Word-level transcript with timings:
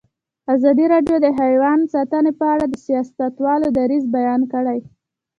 ازادي 0.55 0.85
راډیو 0.93 1.17
د 1.21 1.27
حیوان 1.39 1.79
ساتنه 1.93 2.31
په 2.39 2.45
اړه 2.53 2.65
د 2.69 2.75
سیاستوالو 2.85 3.67
دریځ 3.77 4.03
بیان 4.17 4.41
کړی. 4.53 4.79